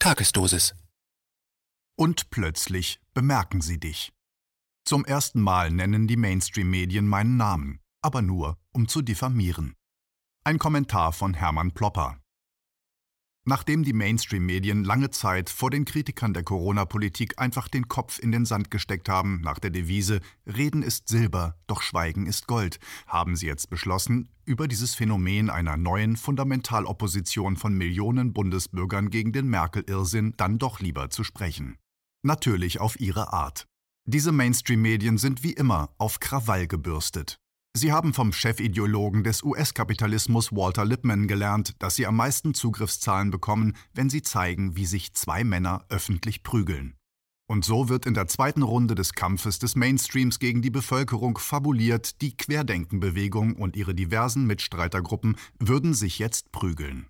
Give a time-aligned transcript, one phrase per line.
[0.00, 0.76] Tagesdosis.
[1.96, 4.12] Und plötzlich bemerken sie dich.
[4.84, 9.74] Zum ersten Mal nennen die Mainstream-Medien meinen Namen, aber nur, um zu diffamieren.
[10.44, 12.20] Ein Kommentar von Hermann Plopper.
[13.48, 18.44] Nachdem die Mainstream-Medien lange Zeit vor den Kritikern der Corona-Politik einfach den Kopf in den
[18.44, 23.46] Sand gesteckt haben, nach der Devise Reden ist Silber, doch Schweigen ist Gold, haben sie
[23.46, 30.58] jetzt beschlossen, über dieses Phänomen einer neuen Fundamentalopposition von Millionen Bundesbürgern gegen den Merkel-Irrsinn dann
[30.58, 31.78] doch lieber zu sprechen.
[32.22, 33.66] Natürlich auf ihre Art.
[34.04, 37.40] Diese Mainstream-Medien sind wie immer auf Krawall gebürstet.
[37.76, 43.76] Sie haben vom Chefideologen des US-Kapitalismus Walter Lippmann gelernt, dass sie am meisten Zugriffszahlen bekommen,
[43.92, 46.96] wenn sie zeigen, wie sich zwei Männer öffentlich prügeln.
[47.50, 52.20] Und so wird in der zweiten Runde des Kampfes des Mainstreams gegen die Bevölkerung fabuliert,
[52.20, 57.06] die Querdenkenbewegung und ihre diversen Mitstreitergruppen würden sich jetzt prügeln.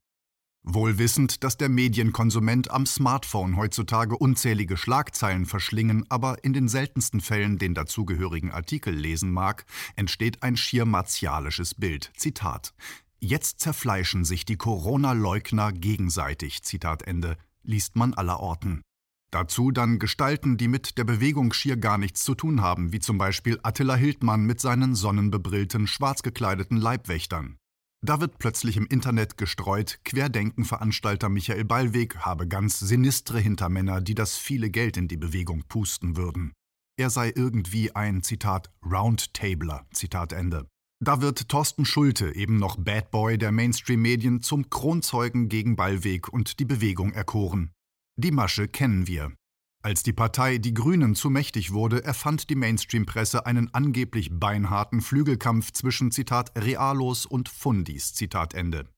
[0.63, 7.21] Wohl wissend, dass der Medienkonsument am Smartphone heutzutage unzählige Schlagzeilen verschlingen, aber in den seltensten
[7.21, 9.65] Fällen den dazugehörigen Artikel lesen mag,
[9.97, 12.11] entsteht ein schier martialisches Bild.
[12.17, 12.75] Zitat.
[13.21, 18.83] Jetzt zerfleischen sich die Corona-Leugner gegenseitig, Zitat Ende, liest man allerorten.
[19.31, 23.19] Dazu dann Gestalten, die mit der Bewegung schier gar nichts zu tun haben, wie zum
[23.19, 27.59] Beispiel Attila Hildmann mit seinen sonnenbebrillten, schwarz gekleideten Leibwächtern.
[28.01, 34.37] Da wird plötzlich im Internet gestreut, Querdenken-Veranstalter Michael Ballweg habe ganz sinistre Hintermänner, die das
[34.37, 36.53] viele Geld in die Bewegung pusten würden.
[36.97, 40.69] Er sei irgendwie ein, Zitat, Roundtabler, Zitat Ende.
[41.01, 46.59] Da wird Thorsten Schulte, eben noch Bad Boy der Mainstream-Medien, zum Kronzeugen gegen Ballweg und
[46.59, 47.73] die Bewegung erkoren.
[48.17, 49.33] Die Masche kennen wir.
[49.81, 55.73] Als die Partei Die Grünen zu mächtig wurde, erfand die Mainstream-Presse einen angeblich beinharten Flügelkampf
[55.73, 58.89] zwischen Zitat Realos und Fundis Zitat Ende.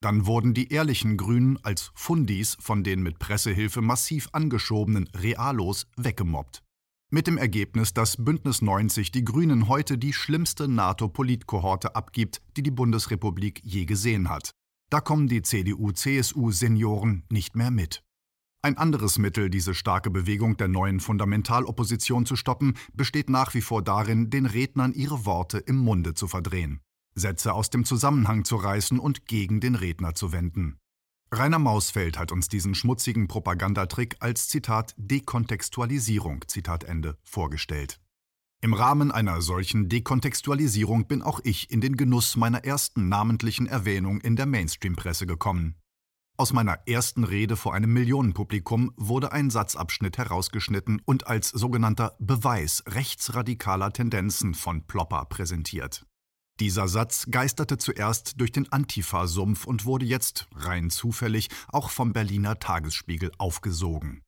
[0.00, 6.62] Dann wurden die ehrlichen Grünen als Fundis von den mit Pressehilfe massiv angeschobenen Realos weggemobbt.
[7.10, 12.70] Mit dem Ergebnis, dass Bündnis 90 die Grünen heute die schlimmste NATO-Politkohorte abgibt, die die
[12.70, 14.50] Bundesrepublik je gesehen hat.
[14.90, 18.02] Da kommen die CDU-CSU-Senioren nicht mehr mit.
[18.64, 23.82] Ein anderes Mittel, diese starke Bewegung der neuen Fundamentalopposition zu stoppen, besteht nach wie vor
[23.82, 26.80] darin, den Rednern ihre Worte im Munde zu verdrehen,
[27.14, 30.78] Sätze aus dem Zusammenhang zu reißen und gegen den Redner zu wenden.
[31.30, 38.00] Rainer Mausfeld hat uns diesen schmutzigen Propagandatrick als Zitat Dekontextualisierung Zitat Ende vorgestellt.
[38.62, 44.22] Im Rahmen einer solchen Dekontextualisierung bin auch ich in den Genuss meiner ersten namentlichen Erwähnung
[44.22, 45.74] in der Mainstream-Presse gekommen.
[46.36, 52.82] Aus meiner ersten Rede vor einem Millionenpublikum wurde ein Satzabschnitt herausgeschnitten und als sogenannter Beweis
[52.88, 56.04] rechtsradikaler Tendenzen von Plopper präsentiert.
[56.58, 62.58] Dieser Satz geisterte zuerst durch den Antifa-Sumpf und wurde jetzt, rein zufällig, auch vom Berliner
[62.58, 64.22] Tagesspiegel aufgesogen.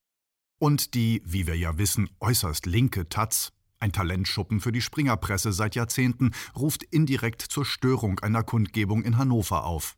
[0.61, 5.75] Und die, wie wir ja wissen, äußerst linke Taz, ein Talentschuppen für die Springerpresse seit
[5.75, 9.97] Jahrzehnten, ruft indirekt zur Störung einer Kundgebung in Hannover auf.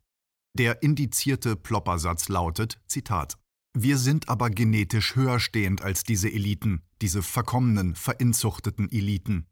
[0.55, 3.39] Der indizierte Ploppersatz lautet, Zitat,
[3.75, 9.47] wir sind aber genetisch höher stehend als diese Eliten, diese verkommenen, verinzuchteten Eliten.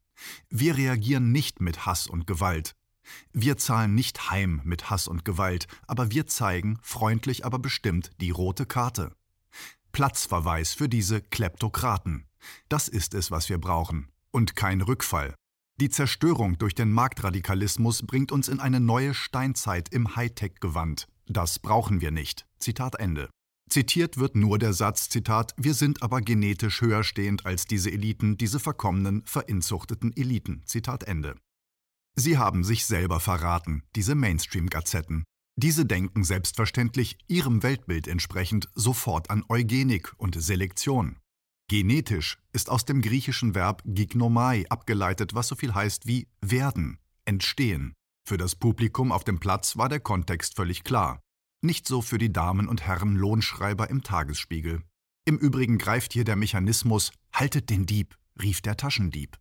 [0.49, 2.75] Wir reagieren nicht mit Hass und Gewalt.
[3.33, 8.31] Wir zahlen nicht heim mit Hass und Gewalt, aber wir zeigen, freundlich aber bestimmt, die
[8.31, 9.15] rote Karte.
[9.93, 12.27] Platzverweis für diese Kleptokraten.
[12.69, 14.09] Das ist es, was wir brauchen.
[14.31, 15.35] Und kein Rückfall.
[15.79, 21.07] Die Zerstörung durch den Marktradikalismus bringt uns in eine neue Steinzeit im Hightech-Gewand.
[21.27, 22.47] Das brauchen wir nicht.
[22.59, 23.29] Zitat Ende.
[23.69, 28.39] Zitiert wird nur der Satz, Zitat, wir sind aber genetisch höher stehend als diese Eliten,
[28.39, 30.63] diese verkommenen, verinzuchteten Eliten.
[30.65, 31.37] Zitat Ende.
[32.15, 35.25] Sie haben sich selber verraten, diese Mainstream-Gazetten.
[35.57, 41.19] Diese denken selbstverständlich ihrem Weltbild entsprechend sofort an Eugenik und Selektion.
[41.69, 47.95] Genetisch ist aus dem griechischen Verb gignomai abgeleitet, was so viel heißt wie werden, entstehen.
[48.25, 51.21] Für das Publikum auf dem Platz war der Kontext völlig klar.
[51.63, 54.83] Nicht so für die Damen und Herren Lohnschreiber im Tagesspiegel.
[55.25, 59.37] Im Übrigen greift hier der Mechanismus Haltet den Dieb, rief der Taschendieb.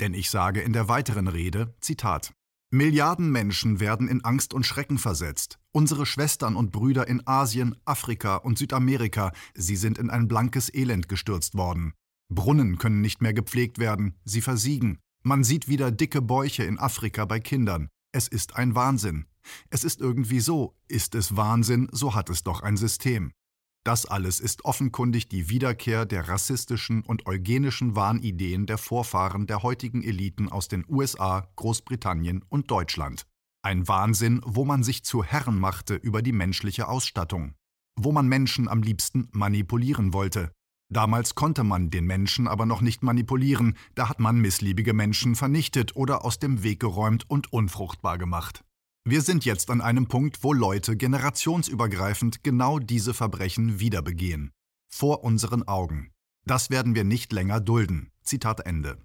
[0.00, 2.32] Denn ich sage in der weiteren Rede, Zitat,
[2.70, 5.58] Milliarden Menschen werden in Angst und Schrecken versetzt.
[5.72, 11.08] Unsere Schwestern und Brüder in Asien, Afrika und Südamerika, sie sind in ein blankes Elend
[11.08, 11.94] gestürzt worden.
[12.28, 14.98] Brunnen können nicht mehr gepflegt werden, sie versiegen.
[15.22, 17.88] Man sieht wieder dicke Bäuche in Afrika bei Kindern.
[18.12, 19.24] Es ist ein Wahnsinn.
[19.70, 23.32] Es ist irgendwie so, ist es Wahnsinn, so hat es doch ein System.
[23.84, 30.02] Das alles ist offenkundig die Wiederkehr der rassistischen und eugenischen Wahnideen der Vorfahren der heutigen
[30.02, 33.26] Eliten aus den USA, Großbritannien und Deutschland.
[33.62, 37.54] Ein Wahnsinn, wo man sich zu Herren machte über die menschliche Ausstattung.
[38.00, 40.52] wo man Menschen am liebsten manipulieren wollte.
[40.90, 45.96] Damals konnte man den Menschen aber noch nicht manipulieren, da hat man missliebige Menschen vernichtet
[45.96, 48.64] oder aus dem Weg geräumt und unfruchtbar gemacht.
[49.10, 54.50] Wir sind jetzt an einem Punkt, wo Leute generationsübergreifend genau diese Verbrechen wieder begehen.
[54.86, 56.10] Vor unseren Augen.
[56.44, 58.10] Das werden wir nicht länger dulden.
[58.22, 58.98] Zitat Ende.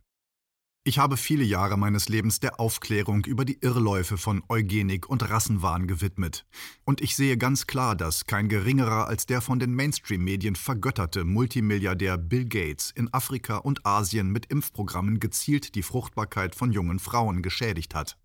[0.84, 5.88] Ich habe viele Jahre meines Lebens der Aufklärung über die Irrläufe von Eugenik und Rassenwahn
[5.88, 6.46] gewidmet.
[6.84, 12.18] Und ich sehe ganz klar, dass kein geringerer als der von den Mainstream-Medien vergötterte Multimilliardär
[12.18, 17.96] Bill Gates in Afrika und Asien mit Impfprogrammen gezielt die Fruchtbarkeit von jungen Frauen geschädigt
[17.96, 18.18] hat.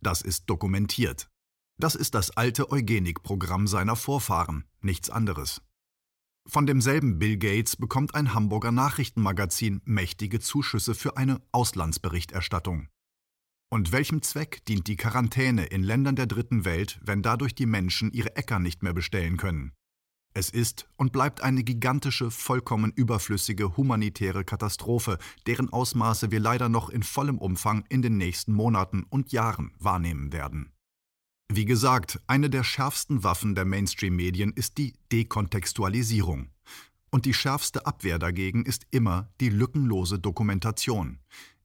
[0.00, 1.30] Das ist dokumentiert.
[1.78, 5.62] Das ist das alte Eugenik-Programm seiner Vorfahren, nichts anderes.
[6.46, 12.88] Von demselben Bill Gates bekommt ein Hamburger Nachrichtenmagazin mächtige Zuschüsse für eine Auslandsberichterstattung.
[13.70, 18.10] Und welchem Zweck dient die Quarantäne in Ländern der dritten Welt, wenn dadurch die Menschen
[18.10, 19.72] ihre Äcker nicht mehr bestellen können?
[20.32, 26.88] Es ist und bleibt eine gigantische, vollkommen überflüssige humanitäre Katastrophe, deren Ausmaße wir leider noch
[26.88, 30.72] in vollem Umfang in den nächsten Monaten und Jahren wahrnehmen werden.
[31.52, 36.50] Wie gesagt, eine der schärfsten Waffen der Mainstream-Medien ist die Dekontextualisierung.
[37.10, 41.18] Und die schärfste Abwehr dagegen ist immer die lückenlose Dokumentation.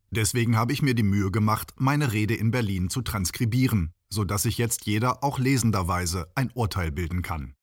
[0.09, 4.57] Deswegen habe ich mir die Mühe gemacht, meine Rede in Berlin zu transkribieren, sodass sich
[4.57, 7.54] jetzt jeder auch lesenderweise ein Urteil bilden kann.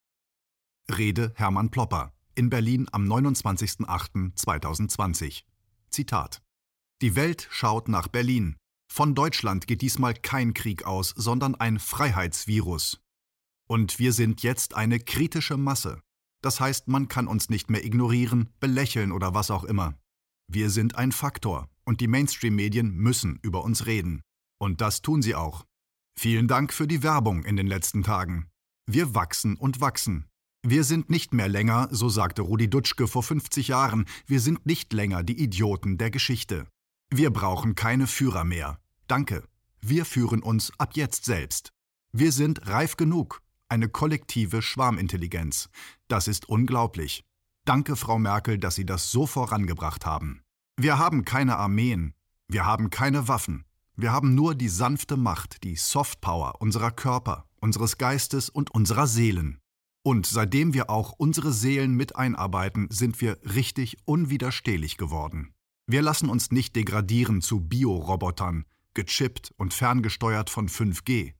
[0.91, 5.45] Rede Hermann Plopper in Berlin am 29.08.2020.
[5.91, 6.43] Zitat
[7.01, 8.57] Die Welt schaut nach Berlin.
[8.91, 13.01] Von Deutschland geht diesmal kein Krieg aus, sondern ein Freiheitsvirus.
[13.69, 16.03] Und wir sind jetzt eine kritische Masse.
[16.43, 19.95] Das heißt, man kann uns nicht mehr ignorieren, belächeln oder was auch immer.
[20.49, 24.23] Wir sind ein Faktor und die Mainstream-Medien müssen über uns reden.
[24.59, 25.65] Und das tun sie auch.
[26.19, 28.49] Vielen Dank für die Werbung in den letzten Tagen.
[28.87, 30.27] Wir wachsen und wachsen.
[30.65, 34.93] Wir sind nicht mehr länger, so sagte Rudi Dutschke vor 50 Jahren, wir sind nicht
[34.93, 36.69] länger die Idioten der Geschichte.
[37.11, 38.79] Wir brauchen keine Führer mehr.
[39.09, 39.43] Danke.
[39.81, 41.73] Wir führen uns ab jetzt selbst.
[42.13, 43.43] Wir sind reif genug.
[43.69, 45.69] Eine kollektive Schwarmintelligenz.
[46.07, 47.25] Das ist unglaublich.
[47.65, 50.43] Danke, Frau Merkel, dass Sie das so vorangebracht haben.
[50.77, 52.15] Wir haben keine Armeen.
[52.47, 53.65] Wir haben keine Waffen.
[53.97, 59.59] Wir haben nur die sanfte Macht, die Softpower unserer Körper, unseres Geistes und unserer Seelen.
[60.05, 65.55] Und seitdem wir auch unsere Seelen mit einarbeiten, sind wir richtig unwiderstehlich geworden.
[65.87, 68.65] Wir lassen uns nicht degradieren zu Biorobotern,
[68.95, 71.35] gechippt und ferngesteuert von 5G.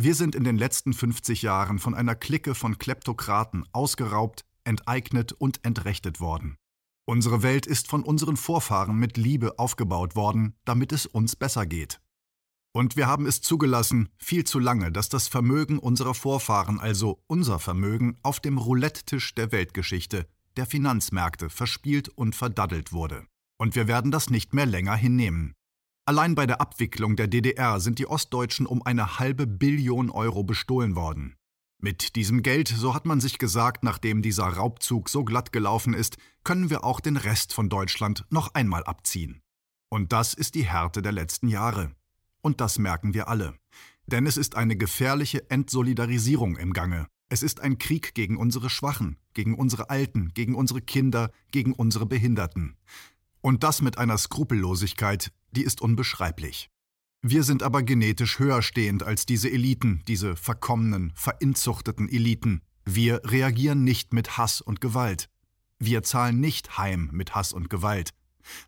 [0.00, 5.64] Wir sind in den letzten 50 Jahren von einer Clique von Kleptokraten ausgeraubt, enteignet und
[5.64, 6.56] entrechtet worden.
[7.04, 12.00] Unsere Welt ist von unseren Vorfahren mit Liebe aufgebaut worden, damit es uns besser geht.
[12.74, 17.58] Und wir haben es zugelassen, viel zu lange, dass das Vermögen unserer Vorfahren, also unser
[17.58, 20.26] Vermögen, auf dem Roulette-Tisch der Weltgeschichte,
[20.56, 23.26] der Finanzmärkte, verspielt und verdaddelt wurde.
[23.58, 25.54] Und wir werden das nicht mehr länger hinnehmen.
[26.06, 30.96] Allein bei der Abwicklung der DDR sind die Ostdeutschen um eine halbe Billion Euro bestohlen
[30.96, 31.36] worden.
[31.78, 36.16] Mit diesem Geld, so hat man sich gesagt, nachdem dieser Raubzug so glatt gelaufen ist,
[36.42, 39.42] können wir auch den Rest von Deutschland noch einmal abziehen.
[39.90, 41.92] Und das ist die Härte der letzten Jahre.
[42.42, 43.54] Und das merken wir alle.
[44.06, 47.06] Denn es ist eine gefährliche Entsolidarisierung im Gange.
[47.28, 52.04] Es ist ein Krieg gegen unsere Schwachen, gegen unsere Alten, gegen unsere Kinder, gegen unsere
[52.04, 52.76] Behinderten.
[53.40, 56.68] Und das mit einer Skrupellosigkeit, die ist unbeschreiblich.
[57.22, 62.62] Wir sind aber genetisch höher stehend als diese Eliten, diese verkommenen, verinzuchteten Eliten.
[62.84, 65.30] Wir reagieren nicht mit Hass und Gewalt.
[65.78, 68.10] Wir zahlen nicht heim mit Hass und Gewalt.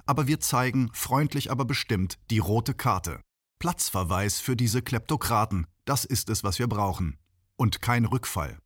[0.06, 3.20] Aber wir zeigen, freundlich aber bestimmt, die rote Karte.
[3.64, 7.16] Platzverweis für diese Kleptokraten, das ist es, was wir brauchen.
[7.56, 8.58] Und kein Rückfall.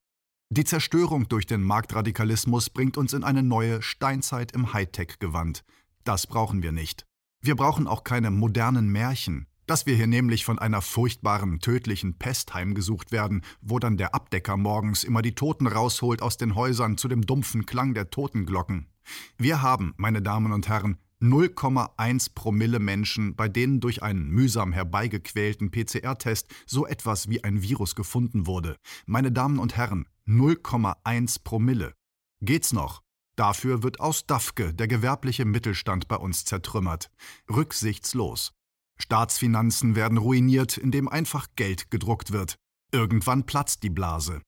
[0.50, 5.62] Die Zerstörung durch den Marktradikalismus bringt uns in eine neue Steinzeit im Hightech-Gewand.
[6.02, 7.06] Das brauchen wir nicht.
[7.40, 12.52] Wir brauchen auch keine modernen Märchen, dass wir hier nämlich von einer furchtbaren, tödlichen Pest
[12.54, 17.06] heimgesucht werden, wo dann der Abdecker morgens immer die Toten rausholt aus den Häusern zu
[17.06, 18.88] dem dumpfen Klang der Totenglocken.
[19.36, 25.70] Wir haben, meine Damen und Herren, 0,1 Promille Menschen, bei denen durch einen mühsam herbeigequälten
[25.70, 28.76] PCR-Test so etwas wie ein Virus gefunden wurde.
[29.06, 31.94] Meine Damen und Herren, 0,1 Promille.
[32.40, 33.02] Geht's noch?
[33.36, 37.10] Dafür wird aus Dafke der gewerbliche Mittelstand bei uns zertrümmert.
[37.48, 38.52] Rücksichtslos.
[39.00, 42.56] Staatsfinanzen werden ruiniert, indem einfach Geld gedruckt wird.
[42.92, 44.42] Irgendwann platzt die Blase.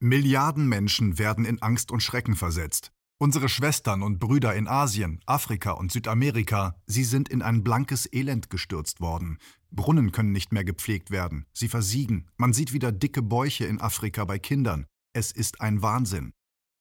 [0.00, 2.92] Milliarden Menschen werden in Angst und Schrecken versetzt.
[3.20, 8.48] Unsere Schwestern und Brüder in Asien, Afrika und Südamerika, sie sind in ein blankes Elend
[8.48, 9.38] gestürzt worden.
[9.72, 12.28] Brunnen können nicht mehr gepflegt werden, sie versiegen.
[12.36, 14.86] Man sieht wieder dicke Bäuche in Afrika bei Kindern.
[15.14, 16.32] Es ist ein Wahnsinn.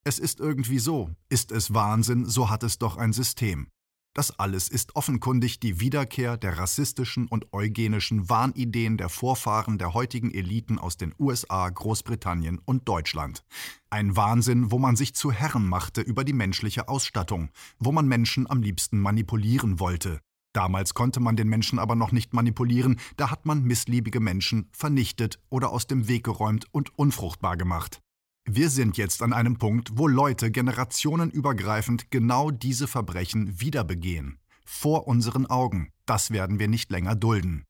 [0.04, 1.10] Es ist irgendwie so.
[1.28, 3.70] Ist es Wahnsinn, so hat es doch ein System.
[4.18, 10.34] Das alles ist offenkundig die Wiederkehr der rassistischen und eugenischen Wahnideen der Vorfahren der heutigen
[10.34, 13.44] Eliten aus den USA, Großbritannien und Deutschland.
[13.92, 18.50] Ein Wahnsinn, wo man sich zu Herren machte über die menschliche Ausstattung, wo man Menschen
[18.50, 20.20] am liebsten manipulieren wollte.
[20.52, 25.38] Damals konnte man den Menschen aber noch nicht manipulieren, da hat man missliebige Menschen vernichtet
[25.50, 28.02] oder aus dem Weg geräumt und unfruchtbar gemacht.
[28.50, 34.40] Wir sind jetzt an einem Punkt, wo Leute generationenübergreifend genau diese Verbrechen wieder begehen.
[34.64, 35.92] Vor unseren Augen.
[36.06, 37.66] Das werden wir nicht länger dulden.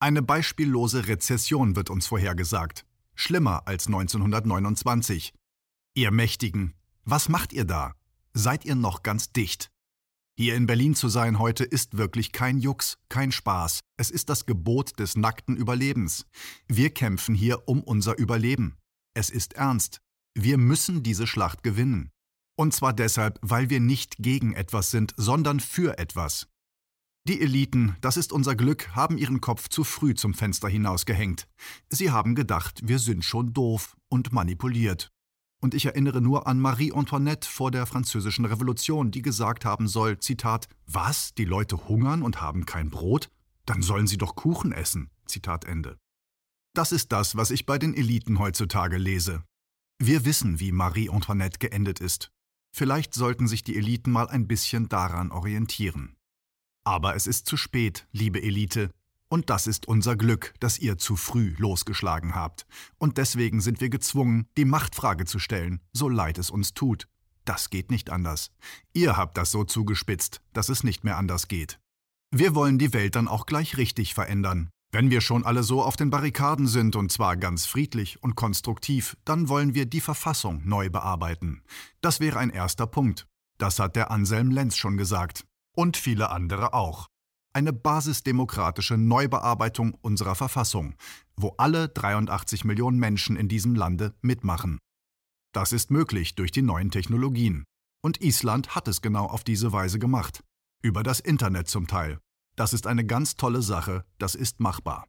[0.00, 2.84] Eine beispiellose Rezession wird uns vorhergesagt.
[3.14, 5.32] Schlimmer als 1929.
[5.94, 7.92] Ihr Mächtigen, was macht ihr da?
[8.34, 9.70] Seid ihr noch ganz dicht?
[10.36, 13.78] Hier in Berlin zu sein heute ist wirklich kein Jux, kein Spaß.
[13.96, 16.26] Es ist das Gebot des nackten Überlebens.
[16.66, 18.76] Wir kämpfen hier um unser Überleben.
[19.14, 20.00] Es ist ernst.
[20.38, 22.10] Wir müssen diese Schlacht gewinnen.
[22.58, 26.46] Und zwar deshalb, weil wir nicht gegen etwas sind, sondern für etwas.
[27.26, 31.48] Die Eliten, das ist unser Glück, haben ihren Kopf zu früh zum Fenster hinausgehängt.
[31.88, 35.10] Sie haben gedacht, wir sind schon doof und manipuliert.
[35.62, 40.18] Und ich erinnere nur an Marie Antoinette vor der Französischen Revolution, die gesagt haben soll,
[40.18, 43.30] Zitat, was, die Leute hungern und haben kein Brot?
[43.64, 45.08] Dann sollen sie doch Kuchen essen.
[45.24, 45.96] Zitat Ende.
[46.74, 49.42] Das ist das, was ich bei den Eliten heutzutage lese.
[49.98, 52.30] Wir wissen, wie Marie Antoinette geendet ist.
[52.70, 56.16] Vielleicht sollten sich die Eliten mal ein bisschen daran orientieren.
[56.84, 58.90] Aber es ist zu spät, liebe Elite,
[59.28, 62.66] und das ist unser Glück, dass ihr zu früh losgeschlagen habt.
[62.98, 67.08] Und deswegen sind wir gezwungen, die Machtfrage zu stellen, so leid es uns tut.
[67.44, 68.50] Das geht nicht anders.
[68.92, 71.80] Ihr habt das so zugespitzt, dass es nicht mehr anders geht.
[72.30, 74.68] Wir wollen die Welt dann auch gleich richtig verändern.
[74.96, 79.14] Wenn wir schon alle so auf den Barrikaden sind, und zwar ganz friedlich und konstruktiv,
[79.26, 81.60] dann wollen wir die Verfassung neu bearbeiten.
[82.00, 83.26] Das wäre ein erster Punkt.
[83.58, 85.44] Das hat der Anselm Lenz schon gesagt.
[85.76, 87.08] Und viele andere auch.
[87.52, 90.94] Eine basisdemokratische Neubearbeitung unserer Verfassung,
[91.36, 94.78] wo alle 83 Millionen Menschen in diesem Lande mitmachen.
[95.52, 97.64] Das ist möglich durch die neuen Technologien.
[98.02, 100.42] Und Island hat es genau auf diese Weise gemacht.
[100.82, 102.18] Über das Internet zum Teil.
[102.56, 105.06] Das ist eine ganz tolle Sache, das ist machbar.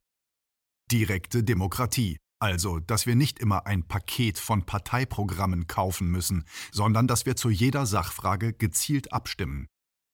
[0.91, 7.25] Direkte Demokratie, also dass wir nicht immer ein Paket von Parteiprogrammen kaufen müssen, sondern dass
[7.25, 9.67] wir zu jeder Sachfrage gezielt abstimmen.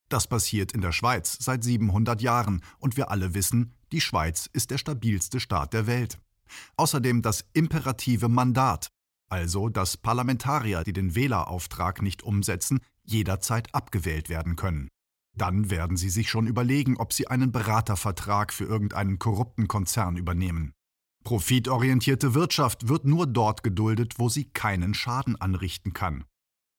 [0.09, 4.69] Das passiert in der Schweiz seit 700 Jahren und wir alle wissen, die Schweiz ist
[4.69, 6.19] der stabilste Staat der Welt.
[6.77, 8.89] Außerdem das imperative Mandat,
[9.27, 14.89] also dass Parlamentarier, die den Wählerauftrag nicht umsetzen, jederzeit abgewählt werden können.
[15.35, 20.73] Dann werden Sie sich schon überlegen, ob Sie einen Beratervertrag für irgendeinen korrupten Konzern übernehmen.
[21.23, 26.25] Profitorientierte Wirtschaft wird nur dort geduldet, wo sie keinen Schaden anrichten kann.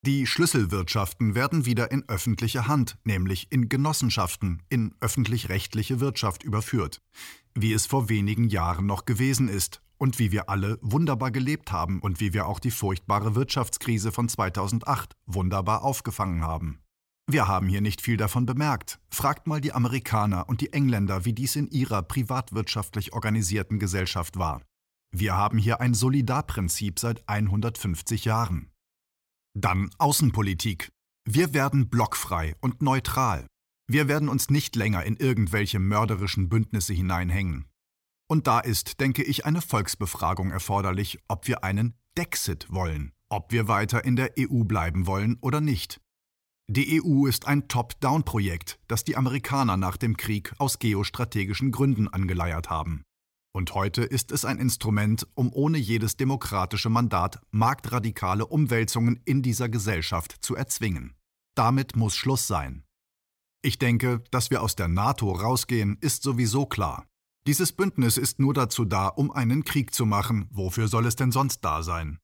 [0.04, 7.00] Die Schlüsselwirtschaften werden wieder in öffentliche Hand, nämlich in Genossenschaften, in öffentlich-rechtliche Wirtschaft überführt,
[7.54, 12.00] wie es vor wenigen Jahren noch gewesen ist und wie wir alle wunderbar gelebt haben
[12.00, 16.83] und wie wir auch die furchtbare Wirtschaftskrise von 2008 wunderbar aufgefangen haben.
[17.26, 19.00] Wir haben hier nicht viel davon bemerkt.
[19.08, 24.62] Fragt mal die Amerikaner und die Engländer, wie dies in ihrer privatwirtschaftlich organisierten Gesellschaft war.
[25.10, 28.70] Wir haben hier ein Solidarprinzip seit 150 Jahren.
[29.56, 30.90] Dann Außenpolitik.
[31.26, 33.46] Wir werden blockfrei und neutral.
[33.86, 37.66] Wir werden uns nicht länger in irgendwelche mörderischen Bündnisse hineinhängen.
[38.28, 43.68] Und da ist, denke ich, eine Volksbefragung erforderlich, ob wir einen Dexit wollen, ob wir
[43.68, 46.00] weiter in der EU bleiben wollen oder nicht.
[46.70, 52.70] Die EU ist ein Top-Down-Projekt, das die Amerikaner nach dem Krieg aus geostrategischen Gründen angeleiert
[52.70, 53.04] haben.
[53.54, 59.68] Und heute ist es ein Instrument, um ohne jedes demokratische Mandat marktradikale Umwälzungen in dieser
[59.68, 61.14] Gesellschaft zu erzwingen.
[61.54, 62.82] Damit muss Schluss sein.
[63.62, 67.06] Ich denke, dass wir aus der NATO rausgehen, ist sowieso klar.
[67.46, 70.48] Dieses Bündnis ist nur dazu da, um einen Krieg zu machen.
[70.50, 72.18] Wofür soll es denn sonst da sein?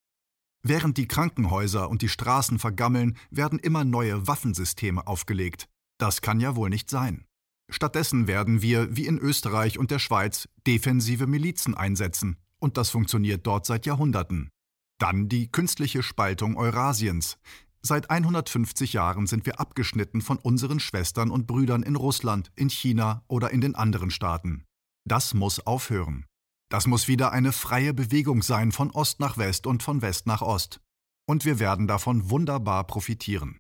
[0.63, 5.69] Während die Krankenhäuser und die Straßen vergammeln, werden immer neue Waffensysteme aufgelegt.
[5.99, 7.25] Das kann ja wohl nicht sein.
[7.71, 13.47] Stattdessen werden wir, wie in Österreich und der Schweiz, defensive Milizen einsetzen, und das funktioniert
[13.47, 14.51] dort seit Jahrhunderten.
[14.99, 17.39] Dann die künstliche Spaltung Eurasiens.
[17.81, 23.25] Seit 150 Jahren sind wir abgeschnitten von unseren Schwestern und Brüdern in Russland, in China
[23.27, 24.65] oder in den anderen Staaten.
[25.07, 26.27] Das muss aufhören.
[26.71, 30.41] Das muss wieder eine freie Bewegung sein von Ost nach West und von West nach
[30.41, 30.81] Ost.
[31.27, 33.59] Und wir werden davon wunderbar profitieren.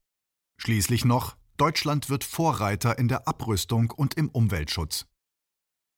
[0.58, 5.06] Schließlich noch, Deutschland wird Vorreiter in der Abrüstung und im Umweltschutz.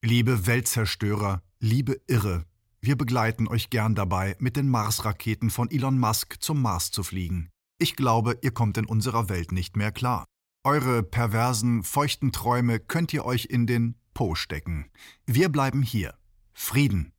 [0.02, 2.47] Liebe Weltzerstörer, liebe Irre,
[2.81, 7.50] wir begleiten euch gern dabei, mit den Mars-Raketen von Elon Musk zum Mars zu fliegen.
[7.78, 10.25] Ich glaube, ihr kommt in unserer Welt nicht mehr klar.
[10.64, 14.90] Eure perversen, feuchten Träume könnt ihr euch in den Po stecken.
[15.26, 16.14] Wir bleiben hier.
[16.52, 17.12] Frieden.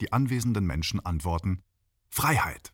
[0.00, 1.62] Die anwesenden Menschen antworten
[2.08, 2.72] Freiheit.